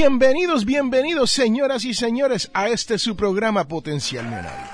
Bienvenidos, 0.00 0.64
bienvenidos, 0.64 1.32
señoras 1.32 1.84
y 1.84 1.92
señores, 1.92 2.52
a 2.54 2.68
este 2.68 3.00
su 3.00 3.16
programa 3.16 3.66
Potencial 3.66 4.26
Millonario. 4.26 4.66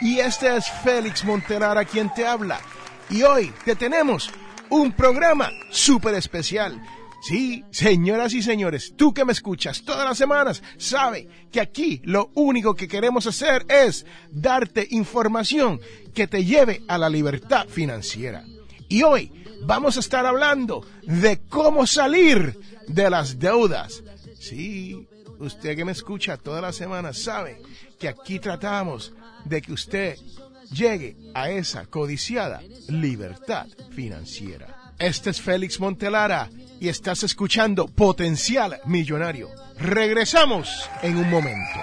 Y 0.00 0.18
este 0.18 0.56
es 0.56 0.68
Félix 0.82 1.24
Montelara 1.24 1.84
quien 1.84 2.12
te 2.12 2.26
habla. 2.26 2.60
Y 3.08 3.22
hoy 3.22 3.52
te 3.64 3.76
tenemos 3.76 4.28
un 4.70 4.90
programa 4.90 5.50
súper 5.70 6.16
especial. 6.16 6.82
Sí, 7.22 7.64
señoras 7.70 8.34
y 8.34 8.42
señores, 8.42 8.94
tú 8.96 9.14
que 9.14 9.24
me 9.24 9.30
escuchas 9.30 9.84
todas 9.84 10.04
las 10.04 10.18
semanas, 10.18 10.64
sabe 10.78 11.28
que 11.52 11.60
aquí 11.60 12.00
lo 12.02 12.32
único 12.34 12.74
que 12.74 12.88
queremos 12.88 13.28
hacer 13.28 13.64
es 13.68 14.04
darte 14.32 14.88
información 14.90 15.80
que 16.12 16.26
te 16.26 16.44
lleve 16.44 16.82
a 16.88 16.98
la 16.98 17.08
libertad 17.08 17.68
financiera. 17.68 18.42
Y 18.88 19.04
hoy 19.04 19.30
vamos 19.64 19.96
a 19.96 20.00
estar 20.00 20.26
hablando 20.26 20.84
de 21.04 21.40
cómo 21.48 21.86
salir 21.86 22.58
de 22.88 23.10
las 23.10 23.38
deudas. 23.38 24.02
Sí, 24.42 25.06
usted 25.38 25.76
que 25.76 25.84
me 25.84 25.92
escucha 25.92 26.36
todas 26.36 26.60
las 26.60 26.74
semanas 26.74 27.16
sabe 27.16 27.62
que 27.96 28.08
aquí 28.08 28.40
tratamos 28.40 29.12
de 29.44 29.62
que 29.62 29.72
usted 29.72 30.16
llegue 30.72 31.16
a 31.32 31.48
esa 31.50 31.86
codiciada 31.86 32.60
libertad 32.88 33.68
financiera. 33.94 34.94
Este 34.98 35.30
es 35.30 35.40
Félix 35.40 35.78
Montelara 35.78 36.50
y 36.80 36.88
estás 36.88 37.22
escuchando 37.22 37.86
Potencial 37.86 38.80
Millonario. 38.84 39.48
Regresamos 39.78 40.90
en 41.02 41.18
un 41.18 41.30
momento. 41.30 41.80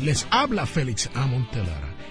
Les 0.00 0.26
habla 0.30 0.64
Félix 0.64 1.10
A. 1.12 1.26
Montelara 1.26 1.93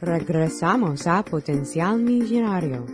Regresamos 0.00 1.08
a 1.08 1.24
Potencial 1.24 1.98
Millonario. 1.98 2.86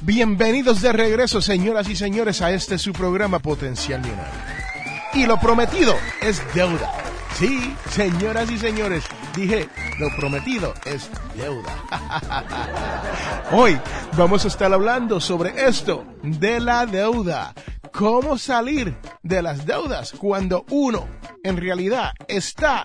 Bienvenidos 0.00 0.80
de 0.80 0.94
regreso, 0.94 1.42
señoras 1.42 1.90
y 1.90 1.96
señores, 1.96 2.40
a 2.40 2.50
este 2.50 2.78
su 2.78 2.94
programa 2.94 3.38
Potencial 3.38 4.00
Millonario. 4.00 4.32
Y 5.12 5.26
lo 5.26 5.38
prometido 5.38 5.94
es 6.22 6.42
deuda. 6.54 6.90
Sí, 7.34 7.76
señoras 7.90 8.50
y 8.50 8.56
señores, 8.56 9.04
dije, 9.36 9.68
lo 9.98 10.08
prometido 10.16 10.72
es 10.86 11.10
deuda. 11.36 11.74
Hoy 13.52 13.78
vamos 14.16 14.46
a 14.46 14.48
estar 14.48 14.72
hablando 14.72 15.20
sobre 15.20 15.66
esto, 15.68 16.06
de 16.22 16.60
la 16.60 16.86
deuda. 16.86 17.52
Cómo 17.92 18.38
salir 18.38 18.96
de 19.22 19.42
las 19.42 19.66
deudas 19.66 20.12
cuando 20.12 20.64
uno 20.70 21.06
en 21.42 21.58
realidad 21.58 22.12
está 22.26 22.84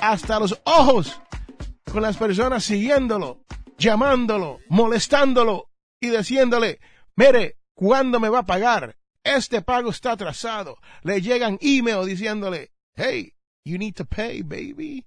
hasta 0.00 0.40
los 0.40 0.60
ojos 0.64 1.20
con 1.90 2.02
las 2.02 2.16
personas 2.16 2.64
siguiéndolo, 2.64 3.44
llamándolo, 3.78 4.60
molestándolo 4.68 5.70
y 6.00 6.10
diciéndole, 6.10 6.80
mire, 7.16 7.56
¿cuándo 7.74 8.20
me 8.20 8.28
va 8.28 8.40
a 8.40 8.46
pagar? 8.46 8.96
Este 9.22 9.62
pago 9.62 9.90
está 9.90 10.12
atrasado. 10.12 10.78
Le 11.02 11.20
llegan 11.20 11.58
email 11.60 12.06
diciéndole, 12.06 12.72
hey, 12.94 13.32
you 13.64 13.78
need 13.78 13.94
to 13.94 14.04
pay, 14.04 14.42
baby. 14.42 15.04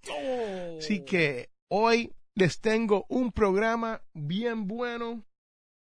Así 0.77 1.03
que 1.03 1.49
hoy 1.69 2.13
les 2.35 2.59
tengo 2.59 3.05
un 3.09 3.31
programa 3.31 4.01
bien 4.13 4.67
bueno 4.67 5.25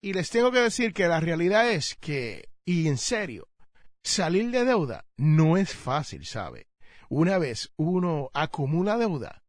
y 0.00 0.12
les 0.12 0.30
tengo 0.30 0.50
que 0.50 0.60
decir 0.60 0.92
que 0.92 1.08
la 1.08 1.20
realidad 1.20 1.70
es 1.70 1.96
que, 1.96 2.48
y 2.64 2.88
en 2.88 2.98
serio, 2.98 3.48
salir 4.02 4.50
de 4.50 4.64
deuda 4.64 5.04
no 5.16 5.56
es 5.56 5.74
fácil, 5.74 6.24
¿sabe? 6.26 6.66
Una 7.14 7.36
vez 7.36 7.70
uno 7.76 8.30
acumula 8.32 8.96
deuda, 8.96 9.44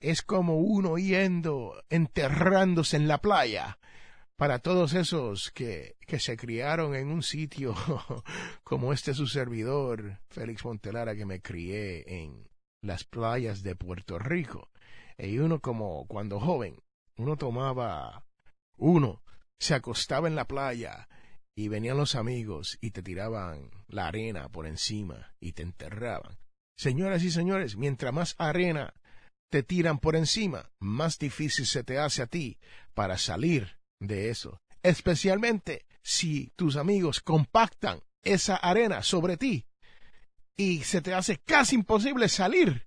es 0.00 0.22
como 0.22 0.56
uno 0.56 0.96
yendo, 0.96 1.84
enterrándose 1.90 2.96
en 2.96 3.08
la 3.08 3.18
playa 3.18 3.78
para 4.36 4.60
todos 4.60 4.94
esos 4.94 5.50
que, 5.50 5.96
que 6.06 6.18
se 6.18 6.38
criaron 6.38 6.94
en 6.94 7.08
un 7.08 7.22
sitio 7.22 7.74
como 8.64 8.94
este 8.94 9.12
su 9.12 9.26
servidor, 9.26 10.18
Félix 10.30 10.64
Montelara, 10.64 11.14
que 11.14 11.26
me 11.26 11.42
crié 11.42 12.22
en 12.22 12.48
las 12.80 13.04
playas 13.04 13.62
de 13.62 13.76
Puerto 13.76 14.18
Rico. 14.18 14.70
Y 15.18 15.40
uno 15.40 15.60
como 15.60 16.06
cuando 16.06 16.40
joven, 16.40 16.80
uno 17.18 17.36
tomaba, 17.36 18.24
uno 18.78 19.22
se 19.58 19.74
acostaba 19.74 20.26
en 20.26 20.36
la 20.36 20.46
playa 20.46 21.06
y 21.54 21.68
venían 21.68 21.98
los 21.98 22.14
amigos 22.14 22.78
y 22.80 22.92
te 22.92 23.02
tiraban 23.02 23.72
la 23.88 24.06
arena 24.06 24.48
por 24.48 24.66
encima 24.66 25.34
y 25.38 25.52
te 25.52 25.60
enterraban. 25.62 26.38
Señoras 26.78 27.24
y 27.24 27.32
señores, 27.32 27.76
mientras 27.76 28.14
más 28.14 28.36
arena 28.38 28.94
te 29.50 29.64
tiran 29.64 29.98
por 29.98 30.14
encima, 30.14 30.70
más 30.78 31.18
difícil 31.18 31.66
se 31.66 31.82
te 31.82 31.98
hace 31.98 32.22
a 32.22 32.28
ti 32.28 32.56
para 32.94 33.18
salir 33.18 33.80
de 33.98 34.30
eso. 34.30 34.60
Especialmente 34.84 35.86
si 36.04 36.52
tus 36.54 36.76
amigos 36.76 37.20
compactan 37.20 38.00
esa 38.22 38.54
arena 38.54 39.02
sobre 39.02 39.36
ti 39.36 39.66
y 40.56 40.84
se 40.84 41.02
te 41.02 41.14
hace 41.14 41.38
casi 41.38 41.74
imposible 41.74 42.28
salir 42.28 42.86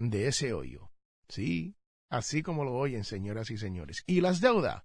de 0.00 0.26
ese 0.26 0.52
hoyo. 0.52 0.90
Sí, 1.28 1.76
así 2.10 2.42
como 2.42 2.64
lo 2.64 2.74
oyen, 2.74 3.04
señoras 3.04 3.52
y 3.52 3.58
señores. 3.58 4.02
Y 4.08 4.22
las 4.22 4.40
deudas 4.40 4.82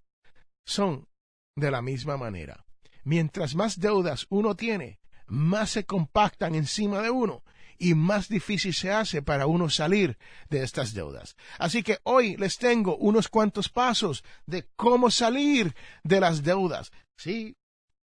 son 0.64 1.08
de 1.56 1.72
la 1.72 1.82
misma 1.82 2.16
manera. 2.16 2.64
Mientras 3.02 3.56
más 3.56 3.80
deudas 3.80 4.26
uno 4.28 4.54
tiene, 4.54 5.00
más 5.26 5.70
se 5.70 5.84
compactan 5.84 6.54
encima 6.54 7.02
de 7.02 7.10
uno 7.10 7.42
y 7.78 7.94
más 7.94 8.28
difícil 8.28 8.74
se 8.74 8.90
hace 8.90 9.22
para 9.22 9.46
uno 9.46 9.68
salir 9.70 10.18
de 10.50 10.62
estas 10.62 10.94
deudas. 10.94 11.36
Así 11.58 11.82
que 11.82 11.98
hoy 12.02 12.36
les 12.36 12.58
tengo 12.58 12.96
unos 12.96 13.28
cuantos 13.28 13.68
pasos 13.68 14.24
de 14.46 14.66
cómo 14.76 15.10
salir 15.10 15.74
de 16.04 16.20
las 16.20 16.42
deudas. 16.42 16.92
Sí, 17.16 17.56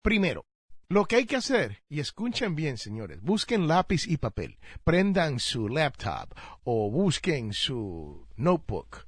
primero, 0.01 0.45
lo 0.89 1.06
que 1.06 1.15
hay 1.18 1.25
que 1.25 1.38
hacer, 1.38 1.83
y 1.88 2.01
escuchen 2.01 2.56
bien, 2.56 2.77
señores, 2.77 3.21
busquen 3.21 3.68
lápiz 3.68 4.06
y 4.07 4.18
papel, 4.18 4.59
prendan 4.83 5.39
su 5.39 5.69
laptop 5.69 6.33
o 6.63 6.91
busquen 6.91 7.53
su 7.53 8.27
notebook 8.35 9.06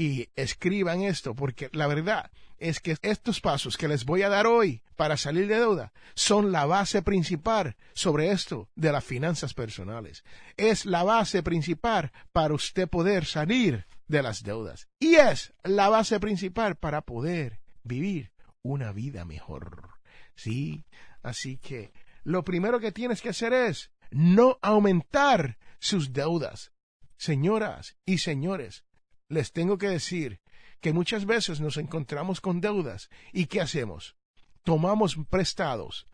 y 0.00 0.30
escriban 0.34 1.02
esto, 1.02 1.34
porque 1.34 1.68
la 1.74 1.86
verdad 1.86 2.30
es 2.56 2.80
que 2.80 2.96
estos 3.02 3.42
pasos 3.42 3.76
que 3.76 3.86
les 3.86 4.06
voy 4.06 4.22
a 4.22 4.30
dar 4.30 4.46
hoy 4.46 4.80
para 4.96 5.18
salir 5.18 5.46
de 5.46 5.56
deuda 5.56 5.92
son 6.14 6.52
la 6.52 6.64
base 6.64 7.02
principal 7.02 7.76
sobre 7.92 8.30
esto 8.30 8.70
de 8.76 8.92
las 8.92 9.04
finanzas 9.04 9.52
personales. 9.52 10.24
Es 10.56 10.86
la 10.86 11.02
base 11.02 11.42
principal 11.42 12.12
para 12.32 12.54
usted 12.54 12.88
poder 12.88 13.26
salir 13.26 13.84
de 14.08 14.22
las 14.22 14.42
deudas. 14.42 14.88
Y 15.00 15.16
es 15.16 15.52
la 15.64 15.90
base 15.90 16.18
principal 16.18 16.76
para 16.76 17.02
poder 17.02 17.60
vivir 17.82 18.32
una 18.62 18.92
vida 18.92 19.26
mejor. 19.26 19.90
Sí, 20.34 20.86
así 21.22 21.58
que 21.58 21.92
lo 22.24 22.42
primero 22.42 22.80
que 22.80 22.90
tienes 22.90 23.20
que 23.20 23.28
hacer 23.28 23.52
es 23.52 23.90
no 24.10 24.58
aumentar 24.62 25.58
sus 25.78 26.14
deudas. 26.14 26.72
Señoras 27.18 27.98
y 28.06 28.16
señores, 28.16 28.84
les 29.30 29.52
tengo 29.52 29.78
que 29.78 29.88
decir 29.88 30.40
que 30.80 30.92
muchas 30.92 31.24
veces 31.24 31.60
nos 31.60 31.78
encontramos 31.78 32.40
con 32.40 32.60
deudas 32.60 33.08
y 33.32 33.46
¿qué 33.46 33.60
hacemos? 33.62 34.16
Tomamos 34.64 35.16
prestados 35.30 36.06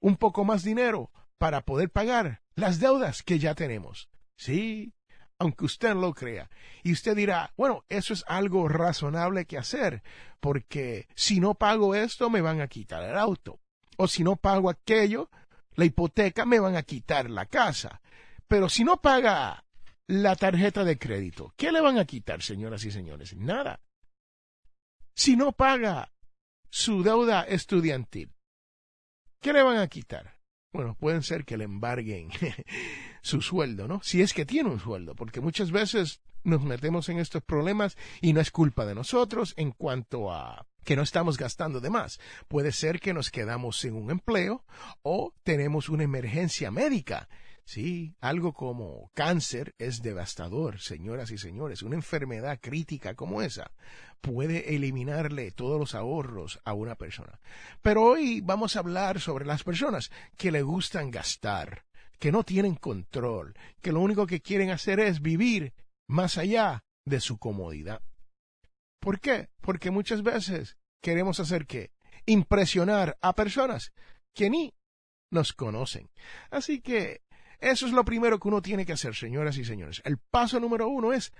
un 0.00 0.16
poco 0.16 0.44
más 0.44 0.64
dinero 0.64 1.12
para 1.38 1.60
poder 1.60 1.90
pagar 1.90 2.42
las 2.56 2.80
deudas 2.80 3.22
que 3.22 3.38
ya 3.38 3.54
tenemos. 3.54 4.08
Sí, 4.36 4.94
aunque 5.38 5.66
usted 5.66 5.94
lo 5.94 6.14
crea. 6.14 6.50
Y 6.82 6.92
usted 6.92 7.14
dirá, 7.14 7.52
bueno, 7.56 7.84
eso 7.88 8.14
es 8.14 8.24
algo 8.26 8.68
razonable 8.68 9.44
que 9.44 9.58
hacer, 9.58 10.02
porque 10.40 11.06
si 11.14 11.38
no 11.38 11.54
pago 11.54 11.94
esto 11.94 12.30
me 12.30 12.40
van 12.40 12.60
a 12.60 12.68
quitar 12.68 13.04
el 13.04 13.18
auto. 13.18 13.60
O 13.96 14.08
si 14.08 14.24
no 14.24 14.36
pago 14.36 14.70
aquello, 14.70 15.30
la 15.74 15.84
hipoteca 15.84 16.46
me 16.46 16.58
van 16.58 16.76
a 16.76 16.82
quitar 16.82 17.28
la 17.28 17.46
casa. 17.46 18.00
Pero 18.48 18.68
si 18.68 18.82
no 18.84 19.00
paga 19.00 19.64
la 20.12 20.36
tarjeta 20.36 20.84
de 20.84 20.98
crédito, 20.98 21.54
¿qué 21.56 21.72
le 21.72 21.80
van 21.80 21.96
a 21.98 22.04
quitar, 22.04 22.42
señoras 22.42 22.84
y 22.84 22.90
señores? 22.90 23.34
Nada. 23.34 23.80
Si 25.14 25.36
no 25.36 25.52
paga 25.52 26.12
su 26.68 27.02
deuda 27.02 27.44
estudiantil, 27.44 28.34
¿qué 29.40 29.54
le 29.54 29.62
van 29.62 29.78
a 29.78 29.88
quitar? 29.88 30.38
Bueno, 30.70 30.96
pueden 31.00 31.22
ser 31.22 31.46
que 31.46 31.56
le 31.56 31.64
embarguen 31.64 32.28
su 33.22 33.40
sueldo, 33.40 33.88
¿no? 33.88 34.02
Si 34.02 34.20
es 34.20 34.34
que 34.34 34.44
tiene 34.44 34.68
un 34.68 34.80
sueldo, 34.80 35.14
porque 35.14 35.40
muchas 35.40 35.70
veces 35.70 36.20
nos 36.44 36.62
metemos 36.62 37.08
en 37.08 37.18
estos 37.18 37.42
problemas 37.42 37.96
y 38.20 38.34
no 38.34 38.42
es 38.42 38.50
culpa 38.50 38.84
de 38.84 38.94
nosotros 38.94 39.54
en 39.56 39.72
cuanto 39.72 40.30
a 40.30 40.66
que 40.84 40.94
no 40.94 41.02
estamos 41.02 41.38
gastando 41.38 41.80
de 41.80 41.88
más. 41.88 42.20
Puede 42.48 42.72
ser 42.72 43.00
que 43.00 43.14
nos 43.14 43.30
quedamos 43.30 43.78
sin 43.78 43.94
un 43.94 44.10
empleo 44.10 44.66
o 45.00 45.32
tenemos 45.42 45.88
una 45.88 46.02
emergencia 46.02 46.70
médica 46.70 47.30
Sí, 47.64 48.16
algo 48.20 48.52
como 48.52 49.10
cáncer 49.14 49.74
es 49.78 50.02
devastador, 50.02 50.80
señoras 50.80 51.30
y 51.30 51.38
señores. 51.38 51.82
Una 51.82 51.96
enfermedad 51.96 52.58
crítica 52.60 53.14
como 53.14 53.40
esa 53.40 53.70
puede 54.20 54.74
eliminarle 54.74 55.52
todos 55.52 55.78
los 55.78 55.94
ahorros 55.94 56.60
a 56.64 56.74
una 56.74 56.96
persona. 56.96 57.40
Pero 57.80 58.02
hoy 58.02 58.40
vamos 58.40 58.76
a 58.76 58.80
hablar 58.80 59.20
sobre 59.20 59.46
las 59.46 59.64
personas 59.64 60.10
que 60.36 60.50
le 60.50 60.62
gustan 60.62 61.10
gastar, 61.10 61.84
que 62.18 62.32
no 62.32 62.44
tienen 62.44 62.74
control, 62.74 63.54
que 63.80 63.92
lo 63.92 64.00
único 64.00 64.26
que 64.26 64.40
quieren 64.40 64.70
hacer 64.70 65.00
es 65.00 65.20
vivir 65.20 65.72
más 66.08 66.38
allá 66.38 66.84
de 67.04 67.20
su 67.20 67.38
comodidad. 67.38 68.02
¿Por 69.00 69.20
qué? 69.20 69.48
Porque 69.60 69.90
muchas 69.90 70.22
veces 70.22 70.76
queremos 71.00 71.40
hacer 71.40 71.66
qué? 71.66 71.90
Impresionar 72.26 73.18
a 73.20 73.34
personas 73.34 73.92
que 74.34 74.50
ni 74.50 74.74
nos 75.30 75.52
conocen. 75.52 76.10
Así 76.50 76.80
que 76.80 77.22
eso 77.62 77.86
es 77.86 77.92
lo 77.92 78.04
primero 78.04 78.40
que 78.40 78.48
uno 78.48 78.60
tiene 78.60 78.84
que 78.84 78.92
hacer, 78.92 79.14
señoras 79.14 79.56
y 79.56 79.64
señores. 79.64 80.02
El 80.04 80.18
paso 80.18 80.58
número 80.58 80.88
uno 80.88 81.12
es 81.12 81.32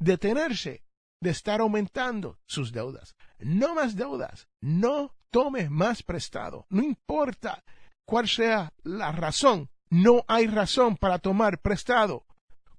detenerse 0.00 0.82
de 1.22 1.30
estar 1.30 1.60
aumentando 1.60 2.40
sus 2.44 2.72
deudas. 2.72 3.14
No 3.38 3.76
más 3.76 3.94
deudas. 3.94 4.48
No 4.60 5.14
tome 5.30 5.70
más 5.70 6.02
prestado. 6.02 6.66
No 6.70 6.82
importa 6.82 7.62
cuál 8.04 8.26
sea 8.26 8.72
la 8.82 9.12
razón. 9.12 9.70
No 9.90 10.24
hay 10.26 10.48
razón 10.48 10.96
para 10.96 11.20
tomar 11.20 11.60
prestado 11.60 12.26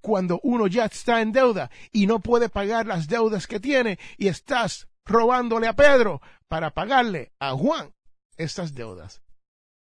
cuando 0.02 0.38
uno 0.42 0.66
ya 0.66 0.84
está 0.84 1.22
en 1.22 1.32
deuda 1.32 1.70
y 1.92 2.06
no 2.06 2.20
puede 2.20 2.50
pagar 2.50 2.86
las 2.86 3.08
deudas 3.08 3.46
que 3.46 3.58
tiene 3.58 3.98
y 4.18 4.28
estás 4.28 4.86
robándole 5.06 5.66
a 5.66 5.72
Pedro 5.72 6.20
para 6.46 6.72
pagarle 6.72 7.32
a 7.38 7.52
Juan 7.52 7.94
estas 8.36 8.74
deudas. 8.74 9.22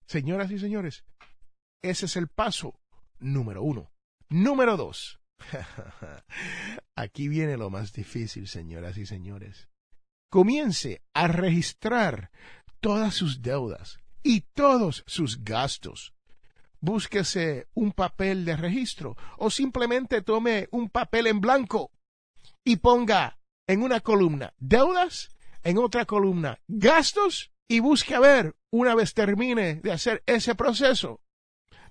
Señoras 0.05 0.49
y 0.51 0.59
señores, 0.59 1.03
ese 1.81 2.05
es 2.05 2.15
el 2.15 2.29
paso 2.29 2.80
número 3.21 3.63
uno. 3.63 3.91
Número 4.29 4.77
dos. 4.77 5.19
Aquí 6.95 7.27
viene 7.27 7.57
lo 7.57 7.69
más 7.69 7.93
difícil, 7.93 8.47
señoras 8.47 8.97
y 8.97 9.05
señores. 9.05 9.69
Comience 10.29 11.01
a 11.13 11.27
registrar 11.27 12.31
todas 12.79 13.13
sus 13.13 13.41
deudas 13.41 13.99
y 14.23 14.41
todos 14.41 15.03
sus 15.07 15.43
gastos. 15.43 16.13
Búsquese 16.79 17.67
un 17.73 17.91
papel 17.91 18.43
de 18.45 18.57
registro 18.57 19.15
o 19.37 19.49
simplemente 19.49 20.21
tome 20.21 20.67
un 20.71 20.89
papel 20.89 21.27
en 21.27 21.39
blanco 21.39 21.91
y 22.63 22.77
ponga 22.77 23.39
en 23.67 23.83
una 23.83 23.99
columna 23.99 24.53
deudas, 24.57 25.29
en 25.63 25.77
otra 25.77 26.05
columna 26.05 26.59
gastos 26.67 27.51
y 27.67 27.79
busque 27.79 28.15
a 28.15 28.19
ver, 28.19 28.55
una 28.71 28.95
vez 28.95 29.13
termine 29.13 29.75
de 29.75 29.91
hacer 29.91 30.23
ese 30.25 30.55
proceso, 30.55 31.21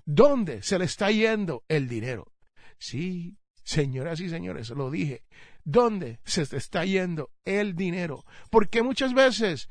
¿Dónde 0.05 0.61
se 0.61 0.79
le 0.79 0.85
está 0.85 1.11
yendo 1.11 1.63
el 1.67 1.87
dinero? 1.87 2.31
Sí, 2.77 3.37
señoras 3.63 4.19
y 4.19 4.29
señores, 4.29 4.69
lo 4.69 4.89
dije. 4.89 5.23
¿Dónde 5.63 6.19
se 6.25 6.41
está 6.41 6.85
yendo 6.85 7.31
el 7.45 7.75
dinero? 7.75 8.25
Porque 8.49 8.81
muchas 8.81 9.13
veces 9.13 9.69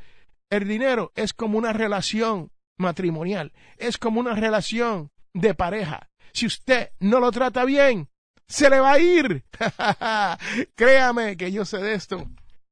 el 0.51 0.67
dinero 0.69 1.13
es 1.15 1.33
como 1.33 1.59
una 1.59 1.73
relación 1.73 2.53
matrimonial, 2.79 3.53
es 3.77 3.99
como 3.99 4.21
una 4.21 4.35
relación 4.35 5.11
de 5.35 5.55
pareja. 5.55 6.09
Si 6.33 6.47
usted 6.47 6.91
no 7.01 7.21
lo 7.21 7.31
trata 7.33 7.65
bien, 7.65 8.09
se 8.47 8.71
le 8.71 8.81
va 8.81 8.93
a 8.93 8.99
ir. 8.99 9.45
Créame 10.75 11.37
que 11.37 11.53
yo 11.53 11.65
sé 11.65 11.79
de 11.79 11.95
esto. 11.95 12.31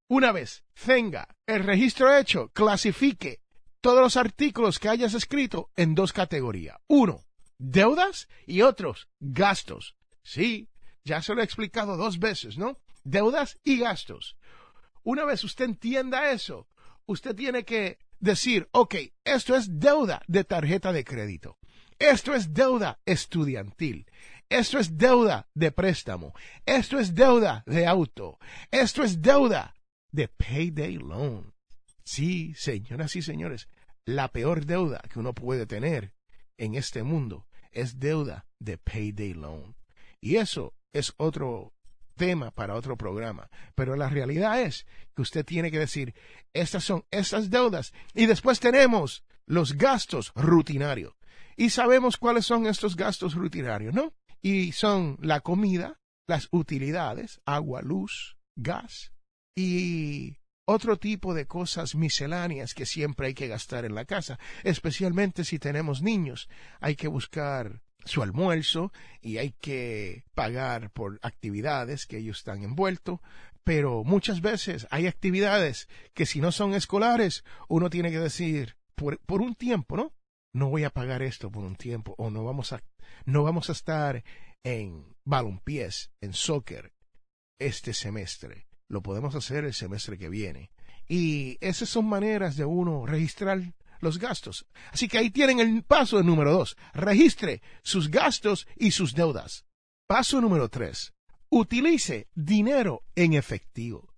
Una 0.08 0.32
vez 0.32 0.64
tenga 0.86 1.28
el 1.46 1.64
registro 1.64 2.16
hecho, 2.16 2.48
clasifique 2.48 3.40
todos 3.80 4.00
los 4.00 4.16
artículos 4.16 4.78
que 4.78 4.88
hayas 4.88 5.14
escrito 5.14 5.70
en 5.76 5.94
dos 5.94 6.12
categorías. 6.12 6.78
Uno, 6.88 7.24
deudas 7.58 8.28
y 8.46 8.62
otros 8.62 9.08
gastos. 9.20 9.96
Sí, 10.22 10.68
ya 11.04 11.22
se 11.22 11.34
lo 11.34 11.40
he 11.40 11.44
explicado 11.44 11.96
dos 11.96 12.18
veces, 12.18 12.58
¿no? 12.58 12.78
Deudas 13.04 13.58
y 13.64 13.78
gastos. 13.78 14.36
Una 15.02 15.24
vez 15.24 15.44
usted 15.44 15.64
entienda 15.64 16.30
eso, 16.30 16.68
usted 17.06 17.34
tiene 17.34 17.64
que 17.64 17.98
decir, 18.20 18.68
ok, 18.72 18.94
esto 19.24 19.56
es 19.56 19.78
deuda 19.78 20.22
de 20.26 20.44
tarjeta 20.44 20.92
de 20.92 21.04
crédito. 21.04 21.58
Esto 21.98 22.34
es 22.34 22.52
deuda 22.52 23.00
estudiantil. 23.06 24.06
Esto 24.48 24.78
es 24.78 24.96
deuda 24.96 25.48
de 25.54 25.72
préstamo. 25.72 26.32
Esto 26.64 26.98
es 26.98 27.14
deuda 27.14 27.64
de 27.66 27.86
auto. 27.86 28.38
Esto 28.70 29.02
es 29.02 29.20
deuda 29.20 29.74
de 30.10 30.28
payday 30.28 30.96
loan. 30.96 31.52
Sí, 32.04 32.54
señoras 32.54 33.16
y 33.16 33.22
señores, 33.22 33.68
la 34.04 34.28
peor 34.28 34.64
deuda 34.64 35.02
que 35.10 35.18
uno 35.18 35.34
puede 35.34 35.66
tener 35.66 36.14
en 36.56 36.74
este 36.74 37.02
mundo 37.02 37.47
es 37.72 37.98
deuda 37.98 38.46
de 38.58 38.78
payday 38.78 39.34
loan. 39.34 39.76
Y 40.20 40.36
eso 40.36 40.74
es 40.92 41.14
otro 41.16 41.72
tema 42.16 42.50
para 42.50 42.74
otro 42.74 42.96
programa. 42.96 43.48
Pero 43.74 43.96
la 43.96 44.08
realidad 44.08 44.60
es 44.60 44.86
que 45.14 45.22
usted 45.22 45.44
tiene 45.44 45.70
que 45.70 45.78
decir, 45.78 46.14
estas 46.52 46.84
son 46.84 47.04
esas 47.10 47.50
deudas. 47.50 47.92
Y 48.14 48.26
después 48.26 48.60
tenemos 48.60 49.24
los 49.46 49.74
gastos 49.74 50.32
rutinarios. 50.34 51.14
Y 51.56 51.70
sabemos 51.70 52.16
cuáles 52.16 52.46
son 52.46 52.66
estos 52.66 52.96
gastos 52.96 53.34
rutinarios, 53.34 53.94
¿no? 53.94 54.12
Y 54.42 54.72
son 54.72 55.18
la 55.20 55.40
comida, 55.40 56.00
las 56.26 56.48
utilidades, 56.52 57.40
agua, 57.44 57.82
luz, 57.82 58.36
gas 58.54 59.12
y 59.56 60.36
otro 60.68 60.98
tipo 60.98 61.32
de 61.32 61.46
cosas 61.46 61.94
misceláneas 61.94 62.74
que 62.74 62.84
siempre 62.84 63.28
hay 63.28 63.34
que 63.34 63.48
gastar 63.48 63.86
en 63.86 63.94
la 63.94 64.04
casa, 64.04 64.38
especialmente 64.64 65.44
si 65.44 65.58
tenemos 65.58 66.02
niños. 66.02 66.50
Hay 66.80 66.94
que 66.94 67.08
buscar 67.08 67.80
su 68.04 68.22
almuerzo 68.22 68.92
y 69.22 69.38
hay 69.38 69.52
que 69.52 70.24
pagar 70.34 70.90
por 70.90 71.20
actividades 71.22 72.04
que 72.04 72.18
ellos 72.18 72.38
están 72.38 72.62
envueltos, 72.64 73.20
pero 73.64 74.04
muchas 74.04 74.42
veces 74.42 74.86
hay 74.90 75.06
actividades 75.06 75.88
que 76.12 76.26
si 76.26 76.38
no 76.38 76.52
son 76.52 76.74
escolares, 76.74 77.44
uno 77.68 77.88
tiene 77.88 78.10
que 78.10 78.20
decir, 78.20 78.76
por, 78.94 79.18
por 79.20 79.40
un 79.40 79.54
tiempo, 79.54 79.96
¿no? 79.96 80.12
No 80.52 80.68
voy 80.68 80.84
a 80.84 80.90
pagar 80.90 81.22
esto 81.22 81.50
por 81.50 81.64
un 81.64 81.76
tiempo, 81.76 82.14
o 82.18 82.28
no 82.28 82.44
vamos 82.44 82.74
a, 82.74 82.82
no 83.24 83.42
vamos 83.42 83.70
a 83.70 83.72
estar 83.72 84.22
en 84.64 85.16
balompiés, 85.24 86.10
en 86.20 86.34
soccer, 86.34 86.92
este 87.58 87.94
semestre 87.94 88.67
lo 88.88 89.02
podemos 89.02 89.34
hacer 89.34 89.64
el 89.64 89.74
semestre 89.74 90.18
que 90.18 90.28
viene. 90.28 90.70
Y 91.08 91.58
esas 91.60 91.88
son 91.88 92.06
maneras 92.06 92.56
de 92.56 92.64
uno 92.64 93.06
registrar 93.06 93.72
los 94.00 94.18
gastos. 94.18 94.66
Así 94.92 95.08
que 95.08 95.18
ahí 95.18 95.30
tienen 95.30 95.60
el 95.60 95.82
paso 95.82 96.22
número 96.22 96.52
dos. 96.52 96.76
Registre 96.94 97.62
sus 97.82 98.10
gastos 98.10 98.66
y 98.76 98.90
sus 98.90 99.14
deudas. 99.14 99.64
Paso 100.06 100.40
número 100.40 100.68
tres. 100.68 101.12
Utilice 101.50 102.28
dinero 102.34 103.02
en 103.14 103.34
efectivo. 103.34 104.12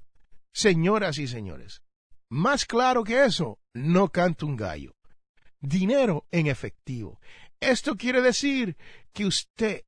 Señoras 0.53 1.19
y 1.19 1.29
señores, 1.29 1.83
más 2.29 2.65
claro 2.65 3.05
que 3.05 3.25
eso, 3.25 3.61
no 3.73 4.09
canta 4.09 4.47
un 4.47 4.57
gallo. 4.57 4.97
Dinero 5.61 6.27
en 6.33 6.49
efectivo. 6.49 7.21
Esto 7.61 7.97
quiere 7.97 8.21
decir 8.21 8.77
que 9.13 9.27
usted 9.27 9.85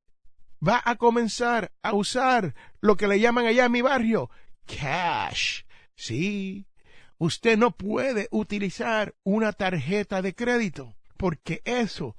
va 0.65 0.81
a 0.85 0.95
comenzar 0.95 1.73
a 1.81 1.93
usar 1.93 2.55
lo 2.79 2.95
que 2.95 3.07
le 3.07 3.19
llaman 3.19 3.45
allá 3.45 3.65
en 3.65 3.71
mi 3.71 3.81
barrio 3.81 4.29
cash. 4.65 5.63
Sí, 5.95 6.65
usted 7.17 7.57
no 7.57 7.71
puede 7.71 8.27
utilizar 8.31 9.15
una 9.23 9.53
tarjeta 9.53 10.21
de 10.21 10.33
crédito 10.33 10.95
porque 11.17 11.61
eso 11.65 12.15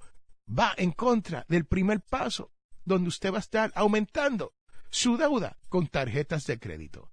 va 0.47 0.75
en 0.77 0.93
contra 0.93 1.45
del 1.49 1.65
primer 1.65 2.01
paso 2.01 2.53
donde 2.85 3.09
usted 3.09 3.33
va 3.33 3.39
a 3.39 3.41
estar 3.41 3.73
aumentando 3.75 4.55
su 4.91 5.17
deuda 5.17 5.59
con 5.69 5.89
tarjetas 5.89 6.47
de 6.47 6.59
crédito. 6.59 7.11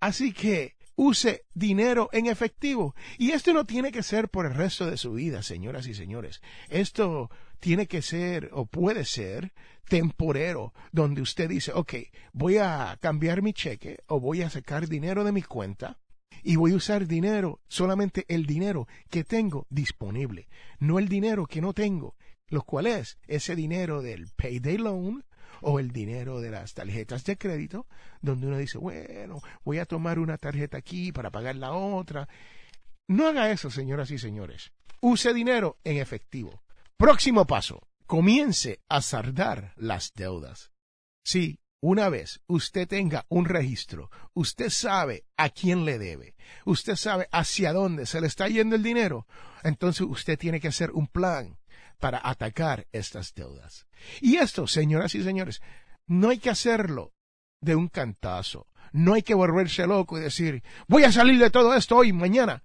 Así 0.00 0.32
que 0.32 0.76
use 1.02 1.44
dinero 1.54 2.08
en 2.12 2.26
efectivo. 2.26 2.94
Y 3.18 3.32
esto 3.32 3.52
no 3.52 3.64
tiene 3.64 3.90
que 3.90 4.02
ser 4.02 4.28
por 4.28 4.46
el 4.46 4.54
resto 4.54 4.86
de 4.86 4.96
su 4.96 5.12
vida, 5.14 5.42
señoras 5.42 5.86
y 5.86 5.94
señores. 5.94 6.40
Esto 6.68 7.30
tiene 7.60 7.86
que 7.86 8.02
ser 8.02 8.50
o 8.52 8.66
puede 8.66 9.04
ser 9.04 9.52
temporero, 9.88 10.72
donde 10.92 11.20
usted 11.20 11.48
dice, 11.48 11.72
ok, 11.72 11.94
voy 12.32 12.58
a 12.58 12.96
cambiar 13.00 13.42
mi 13.42 13.52
cheque 13.52 13.98
o 14.06 14.20
voy 14.20 14.42
a 14.42 14.50
sacar 14.50 14.88
dinero 14.88 15.24
de 15.24 15.32
mi 15.32 15.42
cuenta 15.42 15.98
y 16.42 16.56
voy 16.56 16.72
a 16.72 16.76
usar 16.76 17.06
dinero, 17.06 17.60
solamente 17.68 18.24
el 18.28 18.46
dinero 18.46 18.88
que 19.10 19.24
tengo 19.24 19.66
disponible, 19.70 20.48
no 20.78 20.98
el 20.98 21.08
dinero 21.08 21.46
que 21.46 21.60
no 21.60 21.72
tengo, 21.72 22.16
lo 22.48 22.62
cual 22.62 22.86
es 22.86 23.18
ese 23.26 23.54
dinero 23.54 24.02
del 24.02 24.28
payday 24.36 24.78
loan 24.78 25.24
o 25.60 25.78
el 25.78 25.90
dinero 25.90 26.40
de 26.40 26.50
las 26.50 26.74
tarjetas 26.74 27.24
de 27.24 27.36
crédito, 27.36 27.86
donde 28.20 28.46
uno 28.46 28.58
dice, 28.58 28.78
bueno, 28.78 29.40
voy 29.64 29.78
a 29.78 29.86
tomar 29.86 30.18
una 30.18 30.38
tarjeta 30.38 30.78
aquí 30.78 31.12
para 31.12 31.30
pagar 31.30 31.56
la 31.56 31.72
otra. 31.72 32.28
No 33.08 33.26
haga 33.26 33.50
eso, 33.50 33.70
señoras 33.70 34.10
y 34.10 34.18
señores. 34.18 34.72
Use 35.00 35.34
dinero 35.34 35.78
en 35.84 35.98
efectivo. 35.98 36.62
Próximo 36.96 37.46
paso. 37.46 37.86
Comience 38.06 38.80
a 38.88 39.00
sardar 39.02 39.72
las 39.76 40.12
deudas. 40.14 40.70
Sí, 41.24 41.60
una 41.80 42.08
vez 42.08 42.40
usted 42.46 42.86
tenga 42.86 43.26
un 43.28 43.44
registro, 43.44 44.08
usted 44.34 44.70
sabe 44.70 45.24
a 45.36 45.48
quién 45.48 45.84
le 45.84 45.98
debe, 45.98 46.36
usted 46.64 46.94
sabe 46.94 47.28
hacia 47.32 47.72
dónde 47.72 48.06
se 48.06 48.20
le 48.20 48.28
está 48.28 48.46
yendo 48.46 48.76
el 48.76 48.84
dinero, 48.84 49.26
entonces 49.64 50.06
usted 50.08 50.38
tiene 50.38 50.60
que 50.60 50.68
hacer 50.68 50.92
un 50.92 51.08
plan 51.08 51.58
para 52.02 52.20
atacar 52.20 52.88
estas 52.90 53.32
deudas. 53.32 53.86
Y 54.20 54.38
esto, 54.38 54.66
señoras 54.66 55.14
y 55.14 55.22
señores, 55.22 55.62
no 56.08 56.30
hay 56.30 56.38
que 56.38 56.50
hacerlo 56.50 57.14
de 57.60 57.76
un 57.76 57.86
cantazo. 57.86 58.66
No 58.90 59.14
hay 59.14 59.22
que 59.22 59.34
volverse 59.34 59.86
loco 59.86 60.18
y 60.18 60.20
decir, 60.20 60.64
voy 60.88 61.04
a 61.04 61.12
salir 61.12 61.38
de 61.38 61.50
todo 61.50 61.76
esto 61.76 61.96
hoy, 61.96 62.12
mañana. 62.12 62.64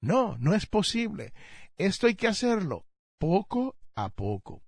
No, 0.00 0.38
no 0.38 0.54
es 0.54 0.64
posible. 0.64 1.34
Esto 1.76 2.06
hay 2.06 2.14
que 2.14 2.28
hacerlo 2.28 2.86
poco 3.18 3.76
a 3.94 4.08
poco. 4.08 4.62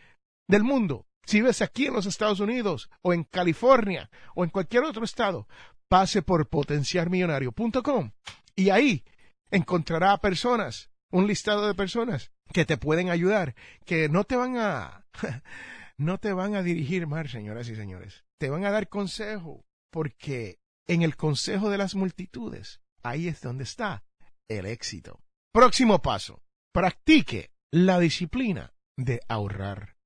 del 0.49 0.65
mundo, 0.65 1.07
si 1.25 1.41
vives 1.41 1.63
aquí 1.63 1.87
en 1.87 1.95
los 1.95 2.07
Estados 2.07 2.41
Unidos 2.41 2.91
o 3.03 3.13
en 3.13 3.25
California 3.25 4.11
o 4.35 4.45
en 4.45 4.51
cualquier 4.51 4.85
otro 4.85 5.05
estado, 5.05 5.47
pase 5.89 6.23
por 6.23 6.49
potenciarmillonario.com 6.49 8.13
y 8.57 8.71
ahí 8.71 9.05
encontrará 9.51 10.17
personas, 10.19 10.91
un 11.11 11.27
listado 11.27 11.67
de 11.67 11.75
personas 11.75 12.33
que 12.53 12.65
te 12.65 12.77
pueden 12.77 13.11
ayudar, 13.11 13.55
que 13.85 14.09
no 14.09 14.25
te 14.25 14.37
van 14.37 14.57
a 14.57 15.05
no 15.99 16.19
te 16.19 16.33
van 16.33 16.55
a 16.55 16.63
dirigir 16.63 17.07
mal, 17.07 17.29
señoras 17.29 17.69
y 17.69 17.77
señores. 17.77 18.25
Te 18.39 18.51
van 18.51 18.65
a 18.65 18.71
dar 18.71 18.89
consejo, 18.89 19.65
porque 19.91 20.59
en 20.87 21.03
el 21.03 21.17
consejo 21.17 21.71
de 21.71 21.79
las 21.79 21.95
multitudes, 21.95 22.81
ahí 23.03 23.29
es 23.29 23.41
donde 23.41 23.65
está 23.65 24.03
el 24.59 24.67
éxito. 24.67 25.21
Próximo 25.53 26.01
paso. 26.01 26.43
Practique 26.73 27.51
la 27.71 27.99
disciplina 27.99 28.73
de 28.97 29.21
ahorrar. 29.29 29.97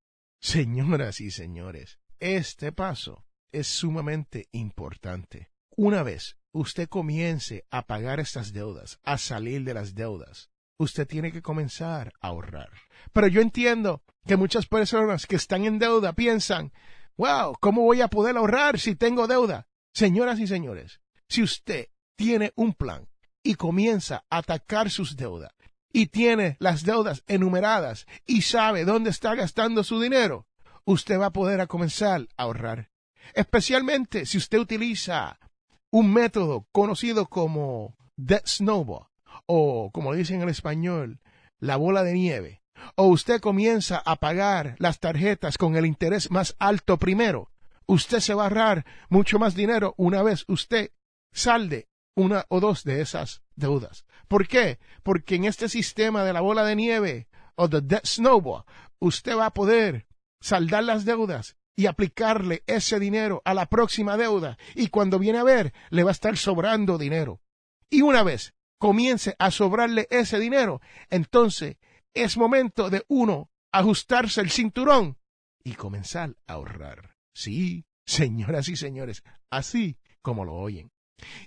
Señoras 0.41 1.21
y 1.21 1.31
señores, 1.31 1.99
este 2.21 2.73
paso 2.73 3.25
es 3.53 3.67
sumamente 3.67 4.49
importante. 4.53 5.51
Una 5.77 6.03
vez 6.03 6.37
usted 6.53 6.89
comience 6.89 7.65
a 7.71 7.87
pagar 7.87 8.21
estas 8.21 8.53
deudas, 8.53 8.99
a 9.05 9.19
salir 9.19 9.65
de 9.65 9.75
las 9.75 9.95
deudas, 9.95 10.51
usted 10.79 11.07
tiene 11.07 11.33
que 11.33 11.43
comenzar 11.43 12.13
a 12.21 12.29
ahorrar. 12.29 12.71
Pero 13.13 13.29
yo 13.29 13.41
entiendo 13.41 14.03
que 14.27 14.37
muchas 14.37 14.67
personas 14.67 15.27
que 15.27 15.37
están 15.37 15.65
en 15.65 15.79
deuda 15.79 16.13
piensan, 16.13 16.73
wow, 17.17 17.55
¿cómo 17.61 17.83
voy 17.83 18.01
a 18.01 18.09
poder 18.09 18.37
ahorrar 18.37 18.79
si 18.79 18.95
tengo 18.95 19.27
deuda? 19.27 19.69
Señoras 19.95 20.39
y 20.41 20.47
señores, 20.47 21.01
si 21.29 21.43
usted 21.43 21.89
tiene 22.17 22.53
un 22.57 22.75
plan 22.75 23.09
y 23.47 23.55
comienza 23.55 24.25
a 24.29 24.39
atacar 24.39 24.91
sus 24.91 25.17
deudas 25.17 25.53
y 25.93 26.09
tiene 26.09 26.57
las 26.59 26.85
deudas 26.85 27.23
enumeradas 27.29 28.07
y 28.27 28.43
sabe 28.43 28.85
dónde 28.85 29.11
está 29.11 29.37
gastando 29.37 29.85
su 29.85 30.01
dinero, 30.01 30.47
usted 30.85 31.19
va 31.19 31.27
a 31.27 31.33
poder 31.33 31.67
comenzar 31.69 32.27
a 32.37 32.43
ahorrar. 32.43 32.91
Especialmente 33.35 34.27
si 34.27 34.39
usted 34.39 34.59
utiliza 34.59 35.39
un 35.91 36.13
método 36.13 36.67
conocido 36.73 37.27
como 37.27 37.97
Debt 38.17 38.47
Snowball 38.47 39.07
o 39.47 39.91
como 39.93 40.13
dicen 40.13 40.43
en 40.43 40.49
español, 40.49 41.21
la 41.61 41.77
bola 41.77 42.03
de 42.03 42.15
nieve. 42.15 42.63
O 42.97 43.07
usted 43.07 43.41
comienza 43.41 44.03
a 44.05 44.17
pagar 44.17 44.75
las 44.81 44.99
tarjetas 44.99 45.57
con 45.57 45.77
el 45.77 45.87
interés 45.87 46.33
más 46.33 46.57
alto 46.59 46.99
primero. 46.99 47.53
Usted 47.87 48.19
se 48.19 48.35
va 48.35 48.43
a 48.43 48.47
ahorrar 48.47 48.85
mucho 49.09 49.39
más 49.39 49.55
dinero 49.55 49.95
una 49.97 50.25
vez 50.25 50.45
usted 50.49 50.91
salde 51.33 51.89
una 52.17 52.47
o 52.49 52.59
dos 52.59 52.83
de 52.83 53.01
esas 53.01 53.43
deudas. 53.55 54.05
¿Por 54.27 54.49
qué? 54.49 54.81
Porque 55.05 55.37
en 55.37 55.45
este 55.45 55.69
sistema 55.69 56.25
de 56.25 56.33
la 56.33 56.41
bola 56.41 56.65
de 56.65 56.75
nieve 56.75 57.29
o 57.55 57.69
de 57.69 57.81
debt 57.83 58.07
snowball, 58.07 58.65
usted 58.99 59.37
va 59.37 59.47
a 59.47 59.55
poder 59.55 60.07
saldar 60.41 60.83
las 60.85 61.05
deudas 61.05 61.57
y 61.77 61.87
aplicarle 61.87 62.65
ese 62.67 62.99
dinero 62.99 63.43
a 63.45 63.55
la 63.55 63.67
próxima 63.67 64.17
deuda 64.17 64.59
y 64.75 64.89
cuando 64.89 65.19
viene 65.19 65.39
a 65.39 65.45
ver 65.45 65.75
le 65.91 66.03
va 66.03 66.11
a 66.11 66.13
estar 66.13 66.37
sobrando 66.37 66.99
dinero. 66.99 67.41
Y 67.91 68.01
una 68.01 68.23
vez 68.23 68.55
comience 68.79 69.37
a 69.39 69.51
sobrarle 69.51 70.09
ese 70.11 70.39
dinero, 70.39 70.81
entonces 71.11 71.77
es 72.15 72.37
momento 72.37 72.89
de 72.89 73.05
uno 73.09 73.51
ajustarse 73.73 74.41
el 74.41 74.51
cinturón 74.51 75.19
y 75.63 75.75
comenzar 75.75 76.37
a 76.47 76.55
ahorrar. 76.55 77.15
Sí, 77.35 77.85
señoras 78.07 78.69
y 78.69 78.77
señores, 78.77 79.23
así 79.51 79.99
como 80.23 80.45
lo 80.45 80.55
oyen. 80.55 80.91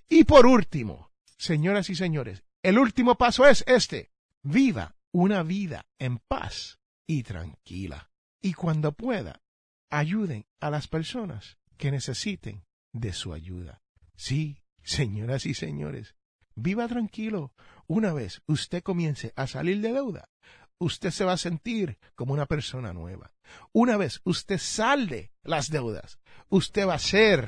Y 0.07 0.23
por 0.23 0.45
último, 0.45 1.11
señoras 1.37 1.89
y 1.89 1.95
señores, 1.95 2.43
el 2.63 2.77
último 2.77 3.15
paso 3.15 3.45
es 3.47 3.63
este. 3.67 4.11
Viva 4.41 4.95
una 5.11 5.43
vida 5.43 5.85
en 5.97 6.17
paz 6.19 6.79
y 7.07 7.23
tranquila. 7.23 8.09
Y 8.41 8.53
cuando 8.53 8.91
pueda, 8.93 9.41
ayuden 9.89 10.45
a 10.59 10.69
las 10.69 10.87
personas 10.87 11.57
que 11.77 11.91
necesiten 11.91 12.65
de 12.91 13.13
su 13.13 13.33
ayuda. 13.33 13.81
Sí, 14.15 14.61
señoras 14.83 15.45
y 15.45 15.53
señores, 15.53 16.15
viva 16.55 16.87
tranquilo. 16.87 17.53
Una 17.87 18.13
vez 18.13 18.41
usted 18.45 18.83
comience 18.83 19.33
a 19.35 19.47
salir 19.47 19.81
de 19.81 19.93
deuda, 19.93 20.29
usted 20.77 21.11
se 21.11 21.25
va 21.25 21.33
a 21.33 21.37
sentir 21.37 21.97
como 22.15 22.33
una 22.33 22.45
persona 22.45 22.93
nueva. 22.93 23.31
Una 23.71 23.97
vez 23.97 24.21
usted 24.23 24.57
salde 24.57 25.31
las 25.43 25.69
deudas, 25.69 26.19
usted 26.49 26.87
va 26.87 26.95
a 26.95 26.99
ser 26.99 27.47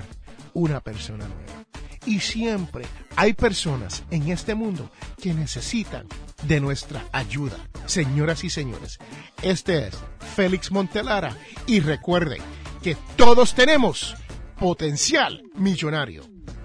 una 0.53 0.81
persona 0.81 1.27
nueva. 1.27 1.65
Y 2.05 2.20
siempre 2.20 2.86
hay 3.15 3.34
personas 3.34 4.03
en 4.10 4.29
este 4.31 4.55
mundo 4.55 4.89
que 5.22 5.34
necesitan 5.34 6.08
de 6.43 6.60
nuestra 6.60 7.05
ayuda. 7.12 7.58
Señoras 7.86 8.43
y 8.43 8.50
señores, 8.50 8.98
este 9.41 9.88
es 9.88 9.98
Félix 10.36 10.72
Montelara 10.72 11.38
y 11.67 11.79
recuerden 11.79 12.41
que 12.81 12.98
todos 13.15 13.53
tenemos 13.53 14.15
potencial 14.60 15.43
millonario. 15.55 16.24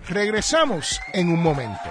Regresamos 0.08 1.00
en 1.12 1.28
un 1.28 1.42
momento. 1.42 1.90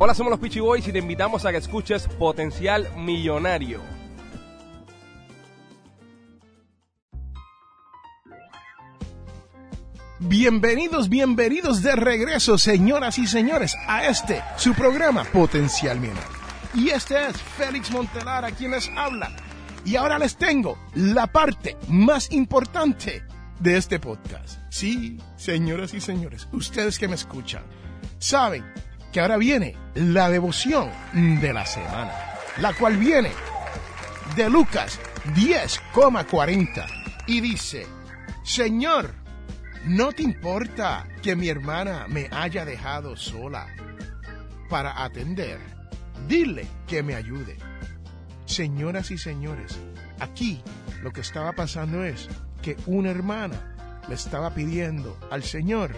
Hola, 0.00 0.14
somos 0.14 0.30
los 0.30 0.38
Peachy 0.38 0.60
Boys 0.60 0.86
y 0.86 0.92
te 0.92 1.00
invitamos 1.00 1.44
a 1.44 1.50
que 1.50 1.56
escuches 1.56 2.06
Potencial 2.06 2.88
Millonario. 2.98 3.80
Bienvenidos, 10.20 11.08
bienvenidos 11.08 11.82
de 11.82 11.96
regreso, 11.96 12.58
señoras 12.58 13.18
y 13.18 13.26
señores, 13.26 13.76
a 13.88 14.06
este, 14.06 14.40
su 14.56 14.72
programa 14.72 15.24
Potencial 15.24 15.98
Millonario. 15.98 16.38
Y 16.74 16.90
este 16.90 17.26
es 17.26 17.36
Félix 17.36 17.90
Montelar 17.90 18.44
a 18.44 18.52
quien 18.52 18.70
les 18.70 18.88
habla. 18.96 19.34
Y 19.84 19.96
ahora 19.96 20.20
les 20.20 20.36
tengo 20.36 20.78
la 20.94 21.26
parte 21.26 21.76
más 21.88 22.30
importante 22.30 23.24
de 23.58 23.76
este 23.76 23.98
podcast. 23.98 24.60
Sí, 24.70 25.18
señoras 25.34 25.92
y 25.92 26.00
señores, 26.00 26.46
ustedes 26.52 27.00
que 27.00 27.08
me 27.08 27.16
escuchan, 27.16 27.64
saben 28.20 28.64
que 29.12 29.20
ahora 29.20 29.36
viene 29.36 29.76
la 29.94 30.28
devoción 30.30 30.90
de 31.12 31.52
la 31.52 31.66
semana, 31.66 32.12
la 32.58 32.72
cual 32.74 32.96
viene 32.96 33.30
de 34.36 34.50
Lucas 34.50 35.00
10,40 35.34 36.86
y 37.26 37.40
dice, 37.40 37.86
Señor, 38.42 39.14
¿no 39.84 40.12
te 40.12 40.22
importa 40.22 41.06
que 41.22 41.36
mi 41.36 41.48
hermana 41.48 42.06
me 42.08 42.28
haya 42.30 42.64
dejado 42.64 43.16
sola 43.16 43.66
para 44.68 45.04
atender? 45.04 45.58
Dile 46.26 46.66
que 46.86 47.02
me 47.02 47.14
ayude. 47.14 47.56
Señoras 48.44 49.10
y 49.10 49.18
señores, 49.18 49.78
aquí 50.20 50.62
lo 51.02 51.12
que 51.12 51.20
estaba 51.20 51.52
pasando 51.52 52.04
es 52.04 52.28
que 52.62 52.76
una 52.86 53.10
hermana 53.10 53.76
le 54.08 54.14
estaba 54.14 54.54
pidiendo 54.54 55.18
al 55.30 55.42
Señor, 55.42 55.94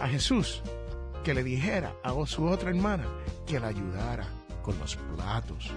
a 0.00 0.08
Jesús, 0.08 0.62
que 1.22 1.34
le 1.34 1.44
dijera 1.44 1.94
a 2.02 2.12
su 2.26 2.44
otra 2.46 2.70
hermana 2.70 3.04
que 3.46 3.60
la 3.60 3.68
ayudara 3.68 4.26
con 4.62 4.78
los 4.78 4.96
platos, 4.96 5.70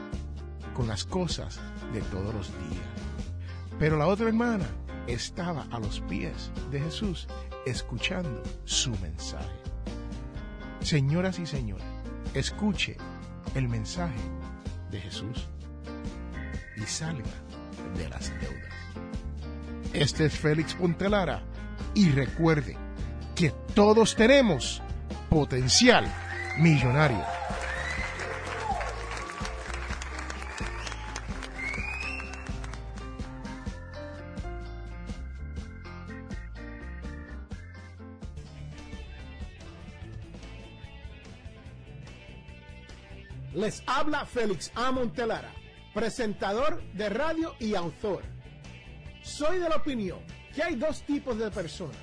con 0.74 0.88
las 0.88 1.06
cosas 1.06 1.60
de 1.94 2.02
todos 2.02 2.34
los 2.34 2.48
días. 2.48 2.86
Pero 3.80 3.98
la 3.98 4.08
otra 4.08 4.28
hermana 4.28 4.66
estaba 5.08 5.66
a 5.72 5.80
los 5.80 6.00
pies 6.02 6.52
de 6.72 6.80
Jesús 6.80 7.28
escuchando 7.66 8.42
su 8.64 8.92
mensaje. 9.00 9.60
Señoras 10.82 11.40
y 11.40 11.46
señores, 11.46 11.86
escuche 12.34 12.98
el 13.56 13.68
mensaje 13.68 14.20
de 14.92 15.02
Jesús 15.02 15.48
y 16.78 16.82
salga 16.82 17.24
de 17.98 18.10
las 18.10 18.30
deudas. 18.40 18.74
Este 19.94 20.26
es 20.26 20.38
Félix 20.38 20.74
Pontelara 20.74 21.44
y 21.94 22.10
recuerde 22.10 22.78
que 23.36 23.52
todos 23.74 24.16
tenemos 24.16 24.82
potencial 25.30 26.06
millonario. 26.58 27.24
Les 43.54 43.82
habla 43.88 44.26
Félix 44.26 44.72
A. 44.76 44.92
Montelara, 44.92 45.52
presentador 45.94 46.84
de 46.94 47.10
radio 47.10 47.56
y 47.58 47.74
autor. 47.74 48.22
Soy 49.24 49.60
de 49.60 49.70
la 49.70 49.78
opinión 49.78 50.20
que 50.54 50.62
hay 50.62 50.76
dos 50.76 51.02
tipos 51.04 51.38
de 51.38 51.50
personas, 51.50 51.98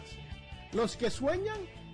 los 0.73 0.97
que 0.97 1.11
sueñan 1.11 1.59